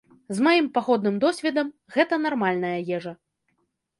[0.35, 1.67] З маім паходным досведам
[1.97, 3.13] гэта нармальная ежа.